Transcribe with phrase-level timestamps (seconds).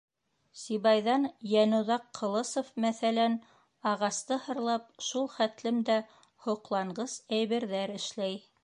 [0.59, 3.37] Сибайҙан Йәноҙаҡ Ҡылысов, мәҫәлән,
[3.93, 6.03] ағасты һырлап шул хәтлем дә
[6.49, 8.47] һоҡланғыс әйберҙәр эшләй.